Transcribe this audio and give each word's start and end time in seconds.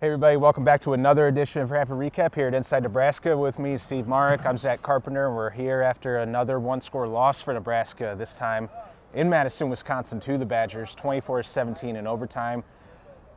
Hey 0.00 0.06
everybody, 0.06 0.38
welcome 0.38 0.64
back 0.64 0.80
to 0.80 0.94
another 0.94 1.26
edition 1.28 1.60
of 1.60 1.70
Rapid 1.70 1.92
Recap 1.92 2.34
here 2.34 2.48
at 2.48 2.54
Inside 2.54 2.84
Nebraska. 2.84 3.36
With 3.36 3.58
me, 3.58 3.74
is 3.74 3.82
Steve 3.82 4.08
Marik. 4.08 4.46
I'm 4.46 4.56
Zack 4.56 4.80
Carpenter, 4.80 5.26
and 5.26 5.36
we're 5.36 5.50
here 5.50 5.82
after 5.82 6.20
another 6.20 6.58
one-score 6.58 7.06
loss 7.06 7.42
for 7.42 7.52
Nebraska. 7.52 8.14
This 8.16 8.34
time 8.34 8.70
in 9.12 9.28
Madison, 9.28 9.68
Wisconsin, 9.68 10.18
to 10.20 10.38
the 10.38 10.46
Badgers, 10.46 10.96
24-17 10.96 11.98
in 11.98 12.06
overtime. 12.06 12.64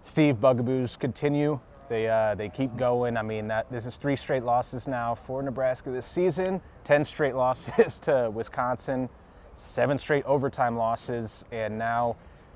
Steve, 0.04 0.36
Bugaboos 0.36 0.97
continue. 0.97 1.60
They 1.89 2.07
uh, 2.07 2.34
they 2.36 2.47
keep 2.47 2.77
going. 2.77 3.18
I 3.18 3.23
mean, 3.23 3.50
that, 3.50 3.70
this 3.70 3.86
is 3.86 3.98
three 3.98 4.16
straight 4.16 4.43
losses 4.43 4.88
now 4.88 5.16
for 5.16 5.43
Nebraska 5.43 5.91
this 5.91 6.05
season. 6.05 6.61
Ten 6.86 7.04
straight 7.04 7.36
losses 7.45 8.00
to 8.00 8.32
Wisconsin, 8.34 9.09
seven 9.55 9.98
straight 9.98 10.23
overtime 10.23 10.77
losses, 10.77 11.43
and 11.52 11.77
now 11.77 12.16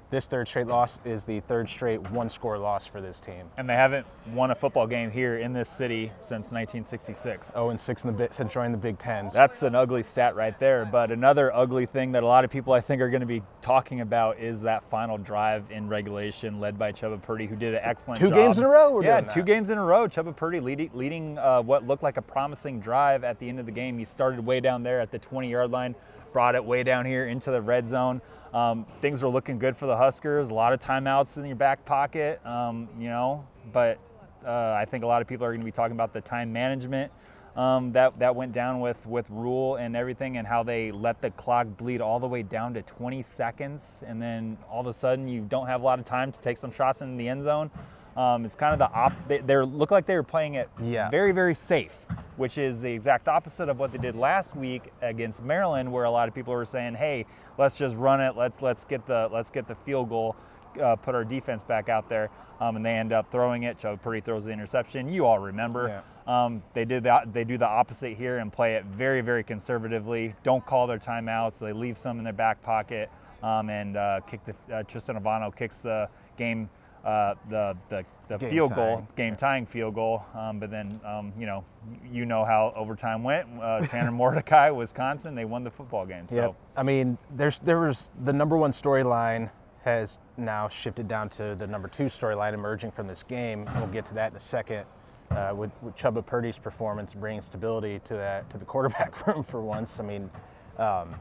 this 0.10 0.26
third 0.26 0.48
straight 0.48 0.68
loss 0.68 1.00
is 1.04 1.24
the 1.26 1.42
third 1.42 1.68
straight 1.68 2.00
one 2.12 2.30
score 2.30 2.58
loss 2.58 2.88
for 2.88 3.02
this 3.02 3.20
team. 3.20 3.46
And 3.58 3.70
they 3.70 3.74
haven't 3.74 4.06
won 4.34 4.52
a 4.52 4.56
football 4.56 4.88
game 4.88 5.12
here 5.12 5.38
in 5.38 5.52
this 5.52 5.70
city 5.70 6.12
since 6.18 6.52
1966. 6.52 7.54
Oh, 7.56 7.70
and 7.70 7.80
six 7.80 8.06
in 8.06 8.16
the 8.16 8.28
since 8.32 8.54
joining 8.54 8.72
the 8.72 8.78
Big 8.78 8.98
Ten. 8.98 9.30
That's 9.34 9.64
an 9.64 9.76
ugly 9.76 10.04
stat 10.04 10.36
right 10.36 10.58
there. 10.60 10.86
But 10.86 11.12
another 11.12 11.54
ugly 11.54 11.86
thing 11.86 12.14
that 12.14 12.24
a 12.24 12.26
lot 12.26 12.46
of 12.46 12.52
people 12.52 12.74
I 12.74 12.80
think 12.80 13.02
are 13.02 13.10
going 13.10 13.22
to 13.22 13.28
be 13.28 13.42
talking 13.62 14.02
about 14.02 14.40
is 14.40 14.62
that 14.62 14.84
final 14.90 15.18
drive 15.18 15.70
in 15.72 15.90
regulation 15.90 16.60
led 16.60 16.80
by 16.80 16.94
Chubba 16.94 17.22
Purdy, 17.22 17.46
who 17.46 17.56
did 17.56 17.74
an 17.74 17.82
excellent 17.84 18.22
two 18.22 18.30
job. 18.30 18.36
games 18.36 18.58
in 18.58 18.64
a 18.64 18.70
row. 18.70 19.02
yeah, 19.02 19.22
two 19.22 19.44
games 19.44 19.70
in 19.70 19.78
a 19.78 19.84
row. 19.84 20.08
Chubba 20.08 20.36
Purdy 20.36 20.62
leading, 20.62 20.90
leading 20.94 21.38
uh, 21.38 21.62
what 21.62 21.86
looked 21.86 22.04
like 22.04 22.18
a 22.18 22.22
promising 22.22 22.80
drive 22.80 23.24
at 23.24 23.40
the 23.40 23.50
end 23.50 23.60
of 23.60 23.66
the 23.66 23.72
game. 23.72 23.98
He 23.98 24.06
started 24.06 24.46
way 24.46 24.62
down 24.62 24.84
there 24.84 25.02
at 25.02 25.12
the 25.12 25.20
20 25.20 25.50
yard 25.50 25.72
line 25.72 25.96
brought 26.34 26.56
it 26.56 26.64
way 26.64 26.84
down 26.84 27.06
here 27.06 27.28
into 27.28 27.52
the 27.52 27.62
red 27.62 27.88
zone. 27.88 28.22
Um, 28.54 28.86
things 29.02 29.24
were 29.24 29.30
looking 29.30 29.60
good 29.60 29.76
for 29.76 29.86
the 29.86 29.96
Huskers. 29.96 30.50
A 30.50 30.54
lot 30.54 30.74
of 30.74 30.80
timeouts 30.80 31.38
in 31.38 31.46
your 31.46 31.56
back 31.56 31.86
pocket, 31.86 32.46
um, 32.46 32.88
you 33.00 33.10
know, 33.10 33.46
but 33.74 34.00
uh, 34.46 34.76
I 34.78 34.86
think 34.86 35.04
a 35.04 35.08
lot 35.08 35.22
of 35.22 35.28
people 35.28 35.46
are 35.46 35.52
going 35.52 35.62
to 35.62 35.66
be 35.66 35.72
talking 35.72 35.96
about 35.96 36.14
the 36.14 36.22
time 36.22 36.54
management 36.54 37.12
um, 37.58 37.92
that 37.94 38.18
that 38.20 38.36
went 38.36 38.54
down 38.54 38.80
with 38.80 39.06
with 39.08 39.30
Rhule 39.30 39.76
and 39.78 39.96
everything, 39.96 40.38
and 40.38 40.48
how 40.48 40.64
they 40.64 40.92
let 40.92 41.22
the 41.22 41.32
clock 41.32 41.68
bleed 41.76 42.02
all 42.02 42.20
the 42.20 42.28
way 42.28 42.44
down 42.44 42.74
to 42.76 42.84
20 42.84 43.24
seconds, 43.24 44.04
and 44.06 44.22
then 44.22 44.58
all 44.70 44.82
of 44.82 44.88
a 44.88 44.94
sudden 44.94 45.28
you 45.28 45.42
don't 45.42 45.68
have 45.68 45.82
a 45.82 45.84
lot 45.84 45.98
of 45.98 46.06
time 46.06 46.32
to 46.32 46.40
take 46.40 46.58
some 46.58 46.72
shots 46.72 47.02
in 47.02 47.18
the 47.18 47.28
end 47.28 47.44
zone. 47.44 47.72
Um, 48.16 48.46
it's 48.46 48.56
kind 48.56 48.74
of 48.74 48.80
the 48.80 48.92
op. 48.92 49.14
They, 49.28 49.40
they 49.40 49.58
look 49.58 49.92
like 49.92 50.06
they 50.06 50.16
were 50.16 50.24
playing 50.24 50.56
it 50.56 50.70
yeah. 50.82 51.10
very 51.10 51.32
very 51.32 51.56
safe 51.56 52.06
which 52.38 52.58
is 52.58 52.82
the 52.82 52.92
exact 52.92 53.28
opposite 53.28 53.68
of 53.70 53.80
what 53.80 53.92
they 53.92 53.98
did 53.98 54.16
last 54.16 54.56
week 54.56 54.92
against 55.02 55.44
Maryland, 55.44 55.92
where 55.92 56.06
a 56.06 56.12
lot 56.12 56.28
of 56.28 56.34
people 56.36 56.54
were 56.54 56.66
saying, 56.66 56.96
"Hey, 56.96 57.26
let's 57.58 57.78
just 57.78 57.96
run 57.98 58.22
it. 58.22 58.38
Let's 58.38 58.62
let's 58.62 58.86
get 58.86 59.06
the 59.06 59.30
let's 59.32 59.52
get 59.52 59.68
the 59.68 59.76
field 59.76 60.10
goal, 60.10 60.36
uh, 60.82 60.96
put 60.96 61.16
our 61.16 61.26
defense 61.26 61.64
back 61.64 61.90
out 61.90 62.08
there." 62.08 62.30
Um, 62.60 62.76
and 62.76 62.86
they 62.86 62.94
end 62.94 63.14
up 63.14 63.30
throwing 63.32 63.64
it. 63.64 63.78
Joe 63.78 63.98
Purdy 63.98 64.22
throws 64.22 64.46
the 64.46 64.52
interception. 64.52 65.10
You 65.10 65.26
all 65.26 65.40
remember. 65.40 66.02
Yeah. 66.28 66.46
Um, 66.46 66.64
they 66.74 66.86
did 66.86 67.04
that. 67.04 67.34
They 67.34 67.44
do 67.44 67.58
the 67.58 67.68
opposite 67.68 68.18
here 68.18 68.38
and 68.40 68.52
play 68.52 68.76
it 68.76 68.86
very 68.86 69.22
very 69.22 69.44
conservatively. 69.44 70.36
Don't 70.44 70.66
call 70.66 70.88
their 70.88 71.00
timeouts. 71.00 71.60
They 71.60 71.74
leave 71.74 71.98
some 71.98 72.18
in 72.18 72.24
their 72.24 72.34
back 72.34 72.62
pocket 72.64 73.10
um, 73.44 73.70
and 73.70 73.98
uh, 73.98 74.22
kick 74.22 74.42
the 74.44 74.76
uh, 74.76 74.84
Tristan 74.84 75.20
Alvano 75.20 75.56
kicks 75.56 75.80
the 75.82 76.10
game 76.38 76.70
uh, 77.08 77.36
the 77.50 77.76
the, 77.88 78.06
the 78.28 78.38
field 78.38 78.72
tying. 78.72 78.96
goal, 78.96 79.08
game 79.16 79.36
tying 79.38 79.66
field 79.66 79.96
goal. 79.96 80.26
Um, 80.36 80.60
but 80.60 80.70
then, 80.70 81.00
um, 81.06 81.32
you 81.40 81.46
know, 81.46 81.64
you 82.12 82.26
know 82.26 82.44
how 82.44 82.74
overtime 82.76 83.24
went. 83.24 83.48
Uh, 83.62 83.80
Tanner 83.88 84.12
Mordecai, 84.12 84.70
Wisconsin, 84.70 85.34
they 85.34 85.46
won 85.46 85.64
the 85.64 85.72
football 85.72 86.06
game. 86.06 86.28
So, 86.28 86.38
yep. 86.38 86.56
I 86.76 86.84
mean, 86.84 87.18
there's 87.32 87.60
there 87.60 87.80
was 87.80 88.12
the 88.26 88.34
number 88.34 88.58
one 88.58 88.72
storyline 88.72 89.50
has 89.86 90.20
now 90.36 90.68
shifted 90.68 91.08
down 91.08 91.30
to 91.30 91.56
the 91.56 91.66
number 91.66 91.88
two 91.88 92.06
storyline 92.06 92.54
emerging 92.54 92.92
from 92.92 93.08
this 93.08 93.24
game. 93.24 93.70
We'll 93.78 93.88
get 93.88 94.06
to 94.08 94.14
that 94.16 94.32
in 94.32 94.38
a 94.38 94.42
second. 94.42 94.86
Uh, 95.32 95.54
with, 95.54 95.72
with 95.82 95.94
Chubba 95.98 96.26
Purdy's 96.26 96.58
performance 96.58 97.14
bringing 97.14 97.42
stability 97.42 98.00
to 98.06 98.14
that 98.14 98.50
to 98.50 98.58
the 98.58 98.64
quarterback 98.64 99.28
room 99.28 99.44
for 99.44 99.62
once. 99.62 100.00
I 100.00 100.04
mean, 100.04 100.30
um, 100.78 101.16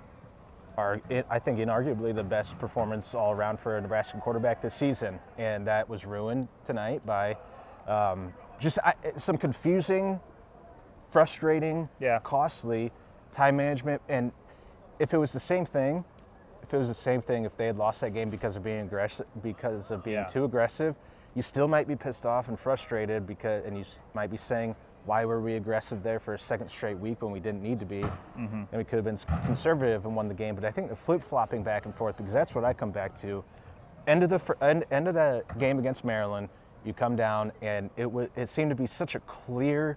are, 0.76 1.00
I 1.31 1.38
think, 1.38 1.59
inarguably 1.59 2.14
the 2.14 2.22
best 2.22 2.59
performance 2.59 3.14
all 3.14 3.32
around 3.32 3.59
for 3.60 3.78
a 3.78 3.81
Nebraska 3.81 4.19
quarterback 4.20 4.60
this 4.60 4.75
season. 4.75 5.19
And 5.38 5.66
that 5.66 5.88
was 5.88 6.04
ruined 6.04 6.48
tonight 6.64 7.04
by 7.06 7.37
um, 7.87 8.32
just 8.59 8.78
I, 8.84 8.94
some 9.16 9.38
confusing, 9.38 10.20
frustrating, 11.10 11.88
yeah. 12.00 12.19
costly 12.22 12.92
time 13.32 13.56
management. 13.56 14.03
And 14.09 14.32
if 14.98 15.14
it 15.14 15.19
was 15.19 15.32
the 15.32 15.41
same 15.41 15.64
thing, 15.64 16.04
if 16.62 16.75
it 16.75 16.78
was 16.78 16.88
the 16.88 16.94
same 16.94 17.22
thing, 17.22 17.44
if 17.44 17.56
they 17.56 17.66
had 17.66 17.76
lost 17.76 18.00
that 18.00 18.12
game 18.12 18.28
because 18.28 18.56
of 18.56 18.64
being 18.64 18.81
aggressive, 18.81 19.26
because 19.43 19.91
of 19.91 20.03
being 20.04 20.16
yeah. 20.16 20.25
too 20.25 20.44
aggressive, 20.44 20.97
you 21.34 21.43
still 21.43 21.69
might 21.69 21.87
be 21.87 21.94
pissed 21.97 22.26
off 22.26 22.48
and 22.48 22.58
frustrated 22.58 23.26
because, 23.26 23.64
and 23.64 23.78
you 23.78 23.84
might 24.14 24.31
be 24.31 24.37
saying, 24.37 24.75
why 25.06 25.25
were 25.25 25.41
we 25.41 25.55
aggressive 25.55 26.03
there 26.03 26.19
for 26.19 26.34
a 26.34 26.39
second 26.39 26.69
straight 26.69 26.99
week 26.99 27.22
when 27.22 27.33
we 27.33 27.41
didn't 27.41 27.62
need 27.62 27.81
to 27.81 27.87
be? 27.87 28.00
Mm-hmm. 28.00 28.65
And 28.71 28.72
we 28.72 28.84
could 28.84 28.97
have 28.97 29.05
been 29.05 29.19
conservative 29.47 30.05
and 30.05 30.15
won 30.15 30.28
the 30.28 30.34
game. 30.34 30.55
But 30.55 30.65
I 30.65 30.71
think 30.71 30.91
the 30.91 30.97
flip 30.97 31.22
flopping 31.22 31.62
back 31.62 31.87
and 31.87 31.94
forth, 31.94 32.17
because 32.17 32.33
that's 32.33 32.55
what 32.55 32.65
I 32.65 32.72
come 32.72 32.91
back 32.91 33.19
to. 33.21 33.44
End 34.06 34.22
of 34.22 34.31
the 34.31 34.56
end, 34.61 34.84
end 34.91 35.09
of 35.09 35.15
the 35.15 35.44
game 35.59 35.78
against 35.78 36.05
Maryland, 36.05 36.49
you 36.84 36.93
come 36.93 37.17
down 37.17 37.50
and 37.62 37.91
it 37.97 38.11
was 38.11 38.28
it 38.37 38.49
seemed 38.49 38.71
to 38.71 38.77
be 38.77 38.87
such 38.87 39.15
a 39.15 39.21
clear 39.21 39.97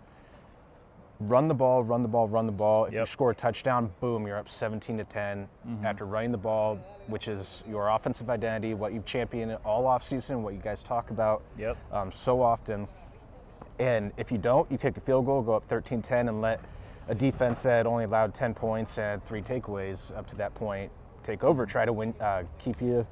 run 1.20 1.48
the 1.48 1.54
ball, 1.54 1.84
run 1.84 2.02
the 2.02 2.08
ball, 2.08 2.28
run 2.28 2.46
the 2.46 2.52
ball. 2.52 2.86
If 2.86 2.94
yep. 2.94 3.02
you 3.02 3.06
score 3.06 3.32
a 3.32 3.36
touchdown, 3.36 3.92
boom, 4.00 4.26
you're 4.26 4.38
up 4.38 4.50
17 4.50 4.98
to 4.98 5.04
10 5.04 5.48
mm-hmm. 5.68 5.86
after 5.86 6.06
running 6.06 6.32
the 6.32 6.38
ball, 6.38 6.80
which 7.08 7.28
is 7.28 7.64
your 7.68 7.90
offensive 7.90 8.30
identity, 8.30 8.74
what 8.74 8.94
you've 8.94 9.06
championed 9.06 9.58
all 9.66 9.84
offseason, 9.84 10.42
what 10.42 10.54
you 10.54 10.62
guys 10.62 10.82
talk 10.82 11.12
about 11.12 11.44
yep. 11.58 11.78
um, 11.92 12.12
so 12.12 12.42
often. 12.42 12.88
And 13.80 14.12
if 14.18 14.32
you 14.32 14.38
don't, 14.38 14.70
you 14.72 14.78
kick 14.78 14.98
a 14.98 15.02
field 15.02 15.26
goal, 15.26 15.42
go 15.42 15.56
up 15.56 15.68
13 15.70 16.02
10, 16.02 16.28
and 16.28 16.42
let 16.42 16.60
a 17.08 17.16
defense 17.16 17.64
that 17.64 17.88
only 17.88 18.04
allowed 18.04 18.34
10 18.34 18.54
points 18.54 18.98
and 18.98 19.26
three 19.26 19.42
takeaways 19.42 20.16
up 20.16 20.28
to 20.28 20.36
that 20.36 20.54
point 20.54 20.92
take 21.24 21.44
over, 21.44 21.66
try 21.66 21.86
to 21.86 21.94
win, 21.94 22.14
uh, 22.20 22.44
keep 22.60 22.82
you 22.82 23.06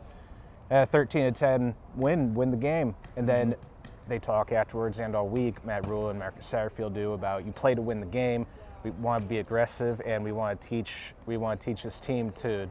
at 0.70 0.92
13 0.92 1.34
to 1.34 1.40
10, 1.40 1.76
win, 1.96 2.34
win 2.34 2.52
the 2.52 2.58
game. 2.58 2.96
And 3.16 3.28
then 3.28 3.56
they 4.08 4.20
talk 4.20 4.52
afterwards 4.52 5.00
and 5.00 5.16
all 5.16 5.28
week, 5.28 5.64
Matt 5.66 5.88
Rhule 5.88 6.10
and 6.10 6.20
Marcus 6.20 6.50
Satterfield 6.50 6.94
do 6.94 7.14
about 7.14 7.46
you 7.46 7.52
play 7.52 7.76
to 7.76 7.82
win 7.82 8.00
the 8.00 8.06
game. 8.06 8.46
We 8.84 8.92
want 8.92 9.24
to 9.24 9.28
be 9.28 9.40
aggressive 9.40 10.02
and 10.06 10.24
we 10.24 10.32
want 10.32 10.62
to 10.62 10.68
teach 10.68 11.14
we 11.26 11.38
want 11.38 11.60
to 11.60 11.66
teach 11.66 11.84
this 11.84 12.00
team 12.00 12.32
to 12.34 12.70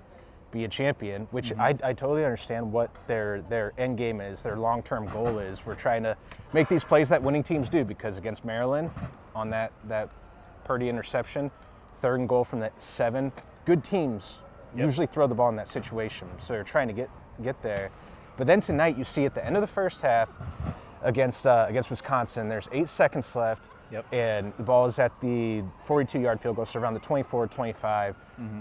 be 0.51 0.65
a 0.65 0.69
champion, 0.69 1.27
which 1.31 1.51
mm-hmm. 1.51 1.61
I, 1.61 1.69
I, 1.83 1.93
totally 1.93 2.25
understand 2.25 2.71
what 2.73 2.91
their 3.07 3.43
their 3.49 3.73
end 3.79 3.99
game 3.99 4.21
is, 4.21 4.43
their 4.43 4.57
long 4.57 4.83
term 4.83 5.09
goal 5.09 5.39
is. 5.39 5.67
We're 5.67 5.75
trying 5.75 6.03
to 6.05 6.17
make 6.53 6.69
these 6.69 6.85
plays 6.85 7.09
that 7.09 7.23
winning 7.23 7.43
teams 7.43 7.69
do 7.69 7.85
because 7.85 8.17
against 8.17 8.45
Maryland, 8.45 8.91
on 9.35 9.51
that 9.51 9.73
that 9.89 10.13
Purdy 10.65 10.89
interception, 10.89 11.51
third 12.01 12.21
and 12.21 12.29
goal 12.29 12.45
from 12.45 12.61
that 12.61 12.81
seven, 12.81 13.33
good 13.65 13.85
teams 13.85 14.39
yep. 14.75 14.87
usually 14.87 15.07
throw 15.07 15.27
the 15.27 15.35
ball 15.35 15.49
in 15.49 15.57
that 15.57 15.69
situation, 15.69 16.29
so 16.39 16.53
they're 16.53 16.65
trying 16.65 16.89
to 16.89 16.95
get 16.95 17.11
get 17.43 17.61
there. 17.63 17.91
But 18.37 18.47
then 18.47 18.61
tonight, 18.61 18.97
you 18.97 19.05
see 19.05 19.25
at 19.25 19.35
the 19.35 19.45
end 19.45 19.57
of 19.57 19.61
the 19.63 19.67
first 19.67 20.03
half 20.03 20.29
against 21.03 21.47
uh, 21.47 21.67
against 21.69 21.91
Wisconsin, 21.91 22.49
there's 22.49 22.69
eight 22.73 22.89
seconds 22.89 23.35
left. 23.35 23.69
Yep. 23.93 24.13
And 24.13 24.53
the 24.57 24.65
ball 24.65 24.87
is 24.87 24.99
at 24.99 25.13
the 25.21 25.63
42 25.85 26.19
yard 26.19 26.41
field 26.41 26.57
goal, 26.57 26.67
so 26.67 26.81
around 26.81 26.95
the 26.95 27.01
24 27.01 27.47
25. 27.47 28.17
Mm-hmm 28.17 28.61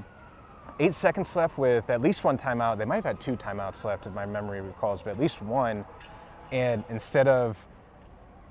eight 0.80 0.94
seconds 0.94 1.36
left 1.36 1.58
with 1.58 1.90
at 1.90 2.02
least 2.02 2.24
one 2.24 2.38
timeout. 2.38 2.78
They 2.78 2.86
might 2.86 2.96
have 2.96 3.06
had 3.06 3.20
two 3.20 3.36
timeouts 3.36 3.84
left, 3.84 4.08
if 4.08 4.14
my 4.14 4.26
memory 4.26 4.62
recalls, 4.62 5.02
but 5.02 5.12
at 5.12 5.20
least 5.20 5.42
one. 5.42 5.86
And 6.52 6.84
instead 6.90 7.28
of 7.28 7.58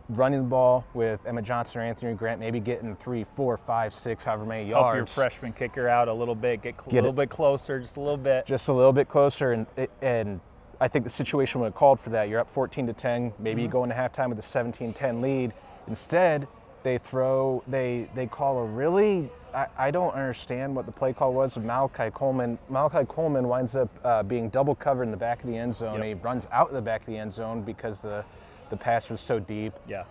running 0.08 0.42
the 0.42 0.48
ball 0.48 0.84
with 0.94 1.24
Emmett 1.26 1.44
Johnson 1.44 1.80
or 1.80 1.84
Anthony 1.84 2.14
Grant, 2.14 2.40
maybe 2.40 2.60
getting 2.60 2.94
three, 2.96 3.24
four, 3.36 3.56
five, 3.56 3.94
six, 3.94 4.24
however 4.24 4.44
many 4.44 4.68
yards. 4.68 4.84
Help 4.84 4.96
your 4.96 5.06
freshman 5.06 5.52
kicker 5.52 5.88
out 5.88 6.08
a 6.08 6.12
little 6.12 6.34
bit, 6.34 6.62
get, 6.62 6.74
cl- 6.74 6.90
get 6.90 6.98
a 6.98 7.02
little 7.02 7.10
it. 7.10 7.28
bit 7.28 7.30
closer, 7.30 7.80
just 7.80 7.96
a 7.96 8.00
little 8.00 8.16
bit. 8.16 8.46
Just 8.46 8.68
a 8.68 8.72
little 8.72 8.92
bit 8.92 9.08
closer, 9.08 9.52
and 9.52 9.66
and 10.02 10.40
I 10.80 10.88
think 10.88 11.04
the 11.04 11.10
situation 11.10 11.60
would 11.60 11.68
have 11.68 11.74
called 11.74 12.00
for 12.00 12.10
that. 12.10 12.28
You're 12.28 12.40
up 12.40 12.50
14 12.50 12.86
to 12.88 12.92
10. 12.92 13.32
Maybe 13.38 13.52
mm-hmm. 13.52 13.60
you 13.60 13.68
go 13.68 13.84
into 13.84 13.94
halftime 13.94 14.28
with 14.28 14.38
a 14.38 14.42
17-10 14.42 15.22
lead. 15.22 15.52
Instead, 15.86 16.48
they 16.84 16.98
throw 16.98 17.64
they 17.66 18.08
they 18.14 18.26
call 18.26 18.58
a 18.58 18.64
really 18.64 19.28
I, 19.52 19.66
I 19.78 19.90
don't 19.90 20.12
understand 20.14 20.76
what 20.76 20.86
the 20.86 20.92
play 20.92 21.12
call 21.12 21.32
was 21.32 21.56
Malachi 21.56 22.10
Coleman. 22.12 22.58
Malachi 22.68 23.06
Coleman 23.06 23.48
winds 23.48 23.74
up 23.76 23.88
uh, 24.04 24.22
being 24.22 24.48
double 24.48 24.74
covered 24.74 25.04
in 25.04 25.10
the 25.10 25.16
back 25.16 25.42
of 25.42 25.48
the 25.48 25.56
end 25.56 25.72
zone. 25.74 25.98
Yep. 25.98 26.04
He 26.04 26.14
runs 26.14 26.48
out 26.52 26.68
of 26.68 26.74
the 26.74 26.82
back 26.82 27.00
of 27.02 27.06
the 27.06 27.16
end 27.16 27.32
zone 27.32 27.62
because 27.62 28.00
the 28.00 28.24
the 28.70 28.76
pass 28.76 29.08
was 29.10 29.20
so 29.20 29.38
deep. 29.38 29.72
Yeah. 29.88 30.04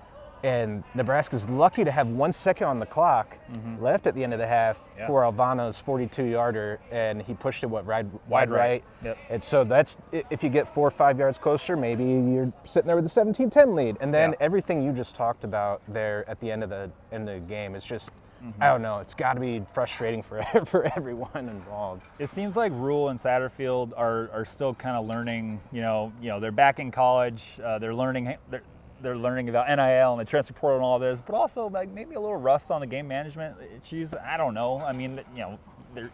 And 0.44 0.84
Nebraska's 0.94 1.48
lucky 1.50 1.86
to 1.86 1.92
have 1.92 2.08
one 2.08 2.34
second 2.34 2.68
on 2.68 2.78
the 2.78 2.86
clock 2.86 3.38
mm-hmm. 3.52 3.82
left 3.82 4.08
at 4.08 4.14
the 4.14 4.24
end 4.24 4.34
of 4.34 4.40
the 4.40 4.48
half 4.48 4.78
Yeah. 4.98 5.08
for 5.08 5.22
Alvano's 5.24 5.82
42-yarder, 5.82 6.80
and 6.92 7.22
he 7.22 7.34
pushed 7.34 7.64
it 7.64 7.68
what 7.68 7.86
wide 7.86 8.10
Wide 8.28 8.50
right. 8.50 8.60
right. 8.60 8.84
Yep. 9.04 9.18
And 9.30 9.42
so 9.42 9.64
that's 9.64 9.98
if 10.30 10.44
you 10.44 10.50
get 10.50 10.68
four 10.74 10.88
or 10.88 10.92
five 10.92 11.18
yards 11.18 11.38
closer, 11.38 11.78
maybe 11.78 12.04
you're 12.04 12.52
sitting 12.66 12.88
there 12.88 12.98
with 12.98 13.06
a 13.06 13.10
17-10 13.10 13.74
lead. 13.74 13.98
And 14.02 14.14
then 14.14 14.32
Yeah. 14.32 14.36
everything 14.42 14.84
you 14.84 14.92
just 14.92 15.16
talked 15.16 15.46
about 15.46 15.82
there 15.88 16.30
at 16.30 16.40
the 16.42 16.52
end 16.52 16.64
of 16.64 16.70
the 16.70 16.92
end 17.12 17.30
of 17.30 17.36
the 17.36 17.42
game 17.42 17.76
is 17.76 17.84
just 17.84 18.12
Mm-hmm. 18.44 18.62
I 18.62 18.68
don't 18.68 18.82
know. 18.82 19.00
It's 19.00 19.14
got 19.14 19.36
to 19.36 19.40
be 19.40 19.64
frustrating 19.74 20.22
for 20.22 20.44
for 20.66 20.84
everyone 20.98 21.48
involved. 21.48 22.02
It 22.20 22.28
seems 22.28 22.58
like 22.58 22.74
Rhule 22.74 23.08
and 23.10 23.18
Satterfield 23.18 23.94
are, 23.96 24.30
are 24.34 24.44
still 24.44 24.74
kind 24.74 24.98
of 24.98 25.06
learning. 25.08 25.62
You 25.72 25.82
know, 25.82 26.12
you 26.22 26.28
know, 26.28 26.42
they're 26.42 26.52
back 26.52 26.80
in 26.80 26.92
college. 26.92 27.58
Uh, 27.64 27.80
they're 27.80 27.96
learning. 27.96 28.36
They're, 28.50 28.64
they're 29.04 29.18
learning 29.18 29.50
about 29.50 29.68
NIL 29.68 30.14
and 30.14 30.22
the 30.22 30.26
transfer 30.26 30.54
portal 30.54 30.78
and 30.78 30.86
all 30.86 30.98
this, 30.98 31.22
but 31.22 31.36
also 31.36 31.68
like 31.68 31.90
maybe 31.90 32.16
a 32.16 32.20
little 32.20 32.38
rust 32.38 32.72
on 32.72 32.82
the 32.82 32.88
game 32.88 33.08
management 33.08 33.58
issues. 33.78 34.14
I 34.14 34.38
don't 34.38 34.54
know. 34.54 34.80
I 34.80 34.94
mean, 34.94 35.22
you 35.36 35.42
know, 35.42 35.60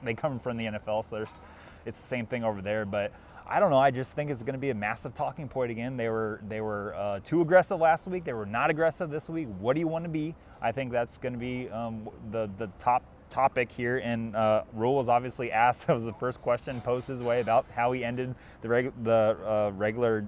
they 0.04 0.14
come 0.14 0.40
from 0.40 0.58
the 0.58 0.66
NFL, 0.66 1.06
so 1.06 1.16
there's 1.18 1.36
it's 1.86 2.00
the 2.00 2.08
same 2.08 2.26
thing 2.26 2.44
over 2.44 2.62
there, 2.62 2.86
but. 2.86 3.14
I 3.52 3.60
don't 3.60 3.72
know. 3.72 3.80
I 3.80 3.90
just 3.90 4.16
think 4.16 4.30
it's 4.30 4.44
going 4.44 4.54
to 4.54 4.60
be 4.60 4.70
a 4.70 4.76
massive 4.76 5.16
talking 5.16 5.48
point 5.48 5.72
again. 5.72 5.98
They 5.98 6.08
were 6.08 6.40
they 6.48 6.62
were 6.62 6.94
uh, 6.94 7.20
too 7.24 7.42
aggressive 7.42 7.80
last 7.80 8.08
week. 8.08 8.24
They 8.24 8.34
were 8.34 8.46
not 8.46 8.70
aggressive 8.70 9.10
this 9.10 9.28
week. 9.28 9.48
What 9.58 9.74
do 9.74 9.80
you 9.80 9.88
want 9.88 10.06
to 10.06 10.10
be? 10.10 10.36
I 10.62 10.72
think 10.72 10.92
that's 10.92 11.18
going 11.18 11.34
to 11.34 11.40
be 11.40 11.68
um, 11.70 12.08
the 12.30 12.48
the 12.60 12.68
top 12.78 13.02
topic 13.30 13.72
here. 13.72 13.98
And 13.98 14.36
uh, 14.36 14.64
Rhule 14.74 14.96
was 14.96 15.10
obviously 15.10 15.52
asked. 15.66 15.88
That 15.88 15.94
was 15.94 16.06
the 16.06 16.14
first 16.14 16.42
question 16.44 16.80
posed 16.82 17.08
his 17.08 17.24
way 17.24 17.42
about 17.42 17.66
how 17.74 17.92
he 17.92 18.04
ended 18.04 18.36
the 18.62 18.94
the 19.02 19.38
uh, 19.44 19.72
regular 19.76 20.28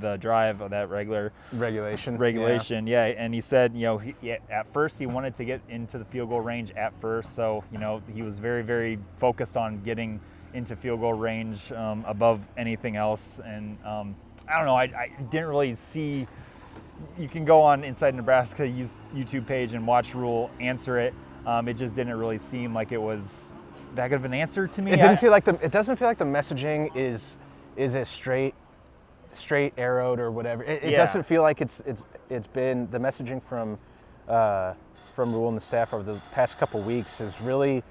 the 0.00 0.16
drive 0.16 0.60
of 0.60 0.70
that 0.70 0.88
regular 0.88 1.32
regulation 1.52 2.16
regulation 2.16 2.86
yeah. 2.86 3.06
yeah. 3.06 3.14
and 3.18 3.34
he 3.34 3.40
said 3.40 3.74
you 3.74 3.82
know 3.82 3.98
he, 3.98 4.14
at 4.50 4.66
first 4.72 4.98
he 4.98 5.06
wanted 5.06 5.34
to 5.34 5.44
get 5.44 5.60
into 5.68 5.98
the 5.98 6.04
field 6.04 6.30
goal 6.30 6.40
range 6.40 6.70
at 6.72 6.94
first 7.00 7.34
so 7.34 7.62
you 7.70 7.78
know 7.78 8.02
he 8.14 8.22
was 8.22 8.38
very 8.38 8.62
very 8.62 8.98
focused 9.16 9.56
on 9.56 9.82
getting 9.82 10.20
into 10.54 10.76
field 10.76 11.00
goal 11.00 11.14
range 11.14 11.72
um, 11.72 12.04
above 12.06 12.40
anything 12.56 12.96
else. 12.96 13.40
And 13.44 13.78
um, 13.84 14.14
I 14.48 14.56
don't 14.56 14.66
know, 14.66 14.76
I, 14.76 14.84
I, 14.84 15.10
didn't 15.30 15.48
really 15.48 15.74
see. 15.74 16.26
You 17.18 17.28
can 17.28 17.44
go 17.44 17.60
on 17.60 17.84
Inside 17.84 18.14
Nebraska 18.14 18.62
YouTube 18.62 19.46
page 19.46 19.74
and 19.74 19.86
watch 19.86 20.14
Rhule 20.14 20.50
answer 20.60 20.98
it. 20.98 21.14
Um, 21.46 21.68
it 21.68 21.74
just 21.74 21.94
didn't 21.94 22.14
really 22.14 22.38
seem 22.38 22.72
like 22.72 22.92
it 22.92 23.00
was 23.00 23.54
that 23.94 24.08
good 24.08 24.16
of 24.16 24.24
an 24.24 24.34
answer 24.34 24.68
to 24.68 24.82
me. 24.82 24.92
It 24.92 24.96
didn't 24.96 25.10
I, 25.10 25.16
feel 25.16 25.30
like 25.32 25.44
the. 25.44 25.58
It 25.62 25.72
doesn't 25.72 25.96
feel 25.96 26.06
like 26.06 26.18
the 26.18 26.24
messaging 26.24 26.94
is 26.94 27.38
is 27.76 27.96
as 27.96 28.08
straight 28.08 28.54
straight 29.32 29.78
arrowed 29.78 30.20
or 30.20 30.30
whatever. 30.30 30.62
It, 30.64 30.84
it 30.84 30.90
yeah. 30.90 30.96
doesn't 30.96 31.24
feel 31.24 31.42
like 31.42 31.60
it's 31.60 31.80
it's 31.80 32.04
it's 32.30 32.46
been 32.46 32.90
the 32.90 32.98
messaging 32.98 33.42
from 33.42 33.78
uh, 34.28 34.74
from 35.14 35.32
Rhule 35.32 35.48
and 35.48 35.56
the 35.56 35.62
staff 35.62 35.92
over 35.92 36.02
the 36.02 36.20
past 36.32 36.58
couple 36.58 36.80
weeks 36.80 37.20
is 37.20 37.38
really 37.40 37.82